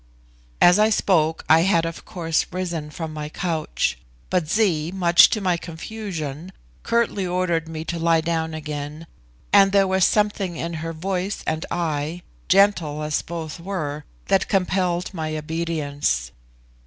[0.59, 3.99] As I spoke, I had of course risen from my couch:
[4.31, 9.05] but Zee, much to my confusion, curtly ordered me to lie down again,
[9.53, 15.13] and there was something in her voice and eye, gentle as both were, that compelled
[15.13, 16.31] my obedience.